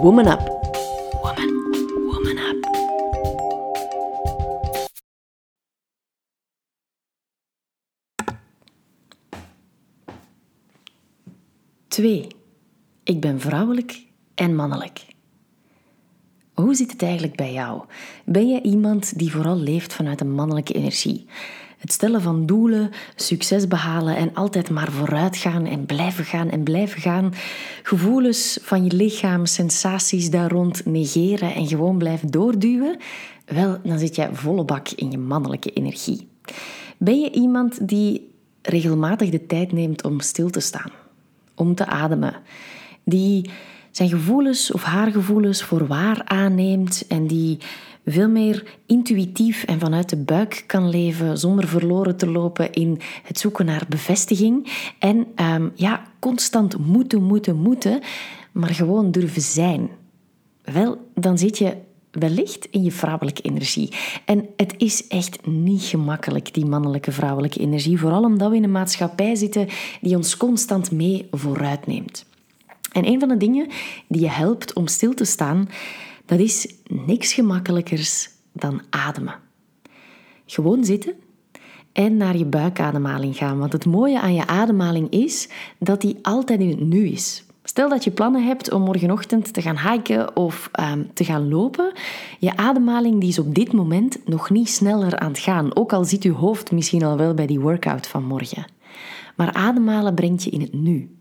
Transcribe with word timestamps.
Woman 0.00 0.28
Up. 0.28 0.40
Woman, 1.22 1.50
woman 2.06 2.38
up. 2.38 2.66
Twee. 11.88 12.26
Ik 13.04 13.20
ben 13.20 13.40
vrouwelijk 13.40 14.02
en 14.34 14.54
mannelijk. 14.54 15.06
Hoe 16.54 16.74
zit 16.74 16.90
het 16.92 17.02
eigenlijk 17.02 17.36
bij 17.36 17.52
jou? 17.52 17.82
Ben 18.24 18.48
je 18.48 18.62
iemand 18.62 19.18
die 19.18 19.32
vooral 19.32 19.56
leeft 19.56 19.92
vanuit 19.92 20.20
een 20.20 20.34
mannelijke 20.34 20.72
energie? 20.72 21.26
Het 21.78 21.92
stellen 21.92 22.22
van 22.22 22.46
doelen, 22.46 22.90
succes 23.16 23.68
behalen 23.68 24.16
en 24.16 24.34
altijd 24.34 24.70
maar 24.70 24.92
vooruit 24.92 25.36
gaan 25.36 25.66
en 25.66 25.86
blijven 25.86 26.24
gaan 26.24 26.50
en 26.50 26.62
blijven 26.62 27.00
gaan. 27.00 27.32
Gevoelens 27.82 28.58
van 28.62 28.84
je 28.84 28.92
lichaam, 28.92 29.46
sensaties 29.46 30.30
daar 30.30 30.50
rond 30.50 30.86
negeren 30.86 31.54
en 31.54 31.66
gewoon 31.66 31.98
blijven 31.98 32.30
doorduwen. 32.30 32.96
Wel, 33.46 33.78
dan 33.82 33.98
zit 33.98 34.16
je 34.16 34.28
volle 34.32 34.64
bak 34.64 34.88
in 34.88 35.10
je 35.10 35.18
mannelijke 35.18 35.72
energie. 35.72 36.28
Ben 36.96 37.20
je 37.20 37.30
iemand 37.30 37.88
die 37.88 38.30
regelmatig 38.62 39.30
de 39.30 39.46
tijd 39.46 39.72
neemt 39.72 40.04
om 40.04 40.20
stil 40.20 40.50
te 40.50 40.60
staan, 40.60 40.90
om 41.54 41.74
te 41.74 41.86
ademen, 41.86 42.34
die 43.04 43.50
zijn 43.90 44.08
gevoelens 44.08 44.72
of 44.72 44.82
haar 44.82 45.10
gevoelens 45.12 45.62
voor 45.62 45.86
waar 45.86 46.22
aanneemt 46.24 47.04
en 47.08 47.26
die 47.26 47.58
veel 48.04 48.28
meer 48.28 48.78
intuïtief 48.86 49.64
en 49.64 49.78
vanuit 49.78 50.08
de 50.08 50.16
buik 50.16 50.64
kan 50.66 50.88
leven 50.88 51.38
zonder 51.38 51.68
verloren 51.68 52.16
te 52.16 52.30
lopen 52.30 52.72
in 52.72 53.00
het 53.22 53.38
zoeken 53.38 53.64
naar 53.64 53.84
bevestiging 53.88 54.72
en 54.98 55.26
um, 55.36 55.72
ja, 55.74 56.02
constant 56.18 56.78
moeten, 56.78 57.22
moeten, 57.22 57.56
moeten, 57.56 58.00
maar 58.52 58.74
gewoon 58.74 59.10
durven 59.10 59.42
zijn. 59.42 59.90
Wel, 60.62 61.10
dan 61.14 61.38
zit 61.38 61.58
je 61.58 61.76
wellicht 62.10 62.68
in 62.70 62.84
je 62.84 62.92
vrouwelijke 62.92 63.42
energie. 63.42 63.92
En 64.24 64.46
het 64.56 64.74
is 64.78 65.06
echt 65.06 65.46
niet 65.46 65.82
gemakkelijk, 65.82 66.54
die 66.54 66.66
mannelijke 66.66 67.12
vrouwelijke 67.12 67.60
energie, 67.60 67.98
vooral 67.98 68.22
omdat 68.22 68.50
we 68.50 68.56
in 68.56 68.64
een 68.64 68.72
maatschappij 68.72 69.34
zitten 69.34 69.68
die 70.00 70.16
ons 70.16 70.36
constant 70.36 70.90
mee 70.90 71.28
vooruit 71.30 71.86
neemt. 71.86 72.26
En 72.92 73.06
een 73.06 73.20
van 73.20 73.28
de 73.28 73.36
dingen 73.36 73.66
die 74.08 74.20
je 74.20 74.30
helpt 74.30 74.72
om 74.72 74.86
stil 74.86 75.14
te 75.14 75.24
staan, 75.24 75.68
dat 76.28 76.38
is 76.38 76.74
niks 76.86 77.32
gemakkelijkers 77.32 78.30
dan 78.52 78.82
ademen. 78.90 79.34
Gewoon 80.46 80.84
zitten 80.84 81.14
en 81.92 82.16
naar 82.16 82.36
je 82.36 82.44
buikademhaling 82.44 83.36
gaan. 83.36 83.58
Want 83.58 83.72
het 83.72 83.86
mooie 83.86 84.20
aan 84.20 84.34
je 84.34 84.46
ademhaling 84.46 85.10
is 85.10 85.48
dat 85.78 86.00
die 86.00 86.18
altijd 86.22 86.60
in 86.60 86.68
het 86.68 86.80
nu 86.80 87.06
is. 87.06 87.44
Stel 87.62 87.88
dat 87.88 88.04
je 88.04 88.10
plannen 88.10 88.46
hebt 88.46 88.72
om 88.72 88.82
morgenochtend 88.82 89.52
te 89.52 89.62
gaan 89.62 89.78
hiken 89.78 90.36
of 90.36 90.70
um, 90.80 91.10
te 91.14 91.24
gaan 91.24 91.48
lopen. 91.48 91.92
Je 92.38 92.56
ademhaling 92.56 93.20
die 93.20 93.28
is 93.28 93.38
op 93.38 93.54
dit 93.54 93.72
moment 93.72 94.18
nog 94.26 94.50
niet 94.50 94.68
sneller 94.68 95.18
aan 95.18 95.30
het 95.30 95.38
gaan. 95.38 95.76
Ook 95.76 95.92
al 95.92 96.04
zit 96.04 96.22
je 96.22 96.32
hoofd 96.32 96.72
misschien 96.72 97.04
al 97.04 97.16
wel 97.16 97.34
bij 97.34 97.46
die 97.46 97.60
workout 97.60 98.06
van 98.06 98.24
morgen. 98.24 98.66
Maar 99.38 99.52
ademhalen 99.52 100.14
brengt 100.14 100.42
je 100.42 100.50
in 100.50 100.60
het 100.60 100.72
nu. 100.72 101.16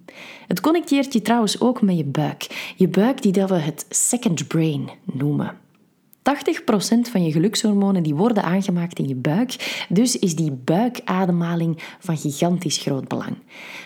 Het 0.47 0.59
connecteert 0.59 1.13
je 1.13 1.21
trouwens 1.21 1.61
ook 1.61 1.81
met 1.81 1.97
je 1.97 2.05
buik. 2.05 2.73
Je 2.75 2.87
buik 2.87 3.21
die 3.21 3.31
dat 3.31 3.49
we 3.49 3.55
het 3.55 3.85
second 3.89 4.47
brain 4.47 4.89
noemen. 5.03 5.57
80% 5.57 7.11
van 7.11 7.23
je 7.23 7.31
gelukshormonen 7.31 8.03
die 8.03 8.15
worden 8.15 8.43
aangemaakt 8.43 8.99
in 8.99 9.07
je 9.07 9.15
buik. 9.15 9.85
Dus 9.89 10.19
is 10.19 10.35
die 10.35 10.51
buikademhaling 10.51 11.83
van 11.99 12.17
gigantisch 12.17 12.77
groot 12.77 13.07
belang. 13.07 13.37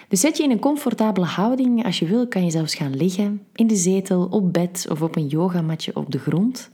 Dus 0.07 0.19
zet 0.19 0.37
je 0.37 0.43
in 0.43 0.51
een 0.51 0.59
comfortabele 0.59 1.25
houding. 1.25 1.85
Als 1.85 1.99
je 1.99 2.05
wil 2.05 2.27
kan 2.27 2.43
je 2.43 2.51
zelfs 2.51 2.75
gaan 2.75 2.95
liggen. 2.95 3.41
In 3.53 3.67
de 3.67 3.75
zetel, 3.75 4.27
op 4.29 4.53
bed 4.53 4.85
of 4.89 5.01
op 5.01 5.15
een 5.15 5.27
yogamatje 5.27 5.95
op 5.95 6.11
de 6.11 6.19
grond. 6.19 6.69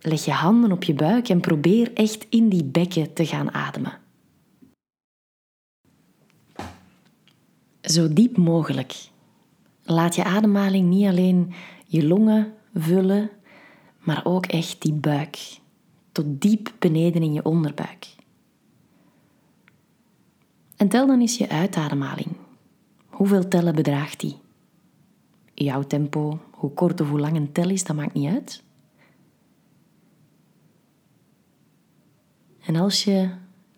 Leg 0.00 0.24
je 0.24 0.30
handen 0.30 0.72
op 0.72 0.82
je 0.82 0.94
buik 0.94 1.28
en 1.28 1.40
probeer 1.40 1.92
echt 1.94 2.26
in 2.28 2.48
die 2.48 2.64
bekken 2.64 3.12
te 3.12 3.26
gaan 3.26 3.52
ademen. 3.52 4.06
Zo 7.88 8.12
diep 8.12 8.36
mogelijk. 8.36 9.08
Laat 9.82 10.14
je 10.14 10.24
ademhaling 10.24 10.88
niet 10.88 11.06
alleen 11.06 11.52
je 11.86 12.06
longen 12.06 12.54
vullen, 12.74 13.30
maar 13.98 14.20
ook 14.24 14.46
echt 14.46 14.82
die 14.82 14.92
buik. 14.92 15.58
Tot 16.12 16.40
diep 16.40 16.72
beneden 16.78 17.22
in 17.22 17.32
je 17.32 17.44
onderbuik. 17.44 18.14
En 20.76 20.88
tel 20.88 21.06
dan 21.06 21.20
eens 21.20 21.38
je 21.38 21.48
uitademhaling. 21.48 22.36
Hoeveel 23.06 23.48
tellen 23.48 23.74
bedraagt 23.74 24.20
die? 24.20 24.36
Jouw 25.54 25.82
tempo, 25.82 26.40
hoe 26.50 26.70
kort 26.70 27.00
of 27.00 27.08
hoe 27.08 27.20
lang 27.20 27.36
een 27.36 27.52
tel 27.52 27.70
is, 27.70 27.84
dat 27.84 27.96
maakt 27.96 28.14
niet 28.14 28.32
uit. 28.32 28.62
En 32.60 32.76
als 32.76 33.04
je 33.04 33.30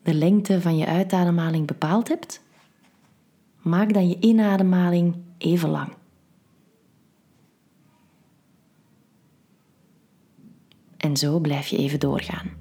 de 0.02 0.14
lengte 0.14 0.60
van 0.60 0.76
je 0.76 0.86
uitademhaling 0.86 1.66
bepaald 1.66 2.08
hebt, 2.08 2.42
maak 3.62 3.92
dan 3.92 4.08
je 4.08 4.16
inademhaling 4.20 5.16
even 5.38 5.68
lang. 5.68 5.92
En 10.96 11.16
zo 11.16 11.38
blijf 11.38 11.66
je 11.66 11.76
even 11.76 12.00
doorgaan. 12.00 12.59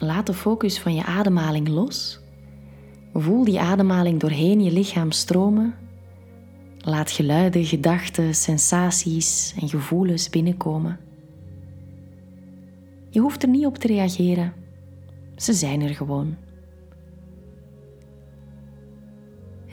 Laat 0.00 0.26
de 0.26 0.34
focus 0.34 0.80
van 0.80 0.94
je 0.94 1.04
ademhaling 1.04 1.68
los. 1.68 2.20
Voel 3.12 3.44
die 3.44 3.60
ademhaling 3.60 4.20
doorheen 4.20 4.60
je 4.60 4.72
lichaam 4.72 5.10
stromen. 5.10 5.74
Laat 6.78 7.10
geluiden, 7.10 7.64
gedachten, 7.64 8.34
sensaties 8.34 9.54
en 9.60 9.68
gevoelens 9.68 10.30
binnenkomen. 10.30 10.98
Je 13.10 13.20
hoeft 13.20 13.42
er 13.42 13.48
niet 13.48 13.66
op 13.66 13.78
te 13.78 13.86
reageren. 13.86 14.52
Ze 15.36 15.52
zijn 15.52 15.80
er 15.80 15.94
gewoon. 15.94 16.36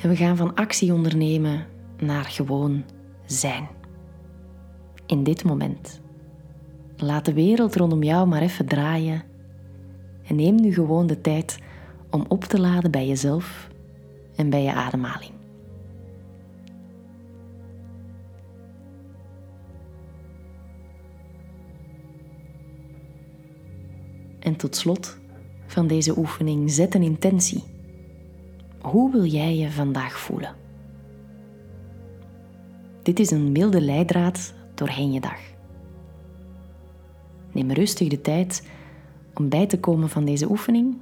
En 0.01 0.09
we 0.09 0.15
gaan 0.15 0.37
van 0.37 0.55
actie 0.55 0.93
ondernemen 0.93 1.65
naar 1.99 2.23
gewoon 2.23 2.83
zijn. 3.25 3.67
In 5.05 5.23
dit 5.23 5.43
moment. 5.43 6.01
Laat 6.97 7.25
de 7.25 7.33
wereld 7.33 7.75
rondom 7.75 8.03
jou 8.03 8.27
maar 8.27 8.41
even 8.41 8.65
draaien 8.65 9.23
en 10.27 10.35
neem 10.35 10.55
nu 10.55 10.73
gewoon 10.73 11.07
de 11.07 11.21
tijd 11.21 11.59
om 12.09 12.25
op 12.27 12.43
te 12.43 12.59
laden 12.59 12.91
bij 12.91 13.07
jezelf 13.07 13.69
en 14.35 14.49
bij 14.49 14.63
je 14.63 14.73
ademhaling. 14.73 15.31
En 24.39 24.55
tot 24.55 24.75
slot 24.75 25.17
van 25.65 25.87
deze 25.87 26.17
oefening 26.17 26.71
zet 26.71 26.95
een 26.95 27.01
intentie. 27.01 27.63
Hoe 28.81 29.11
wil 29.11 29.25
jij 29.25 29.57
je 29.57 29.71
vandaag 29.71 30.19
voelen? 30.19 30.55
Dit 33.03 33.19
is 33.19 33.31
een 33.31 33.51
milde 33.51 33.81
leidraad 33.81 34.53
doorheen 34.73 35.11
je 35.11 35.19
dag. 35.19 35.39
Neem 37.51 37.71
rustig 37.71 38.07
de 38.07 38.21
tijd 38.21 38.63
om 39.39 39.49
bij 39.49 39.65
te 39.65 39.79
komen 39.79 40.09
van 40.09 40.25
deze 40.25 40.49
oefening 40.49 40.97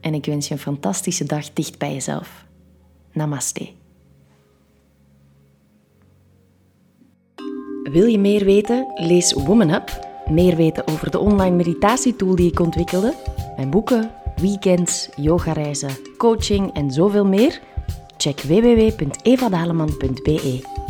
en 0.00 0.14
ik 0.14 0.26
wens 0.26 0.48
je 0.48 0.54
een 0.54 0.60
fantastische 0.60 1.24
dag 1.24 1.52
dicht 1.52 1.78
bij 1.78 1.92
jezelf. 1.92 2.44
Namaste. 3.12 3.68
Wil 7.82 8.06
je 8.06 8.18
meer 8.18 8.44
weten? 8.44 8.92
Lees 8.94 9.32
Woman 9.32 9.70
Up. 9.70 10.04
Meer 10.30 10.56
weten 10.56 10.86
over 10.86 11.10
de 11.10 11.18
online 11.18 11.56
meditatietool 11.56 12.34
die 12.34 12.50
ik 12.50 12.60
ontwikkelde, 12.60 13.14
mijn 13.56 13.70
boeken, 13.70 14.10
weekends, 14.36 15.08
yogareizen, 15.16 15.90
coaching 16.16 16.72
en 16.72 16.90
zoveel 16.90 17.26
meer? 17.26 17.60
Check 18.16 18.40
www.evadaleman.be. 18.40 20.85